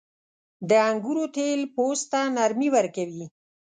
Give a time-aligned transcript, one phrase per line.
[0.69, 3.25] •د انګورو تېل پوست ته نرمي ورکوي.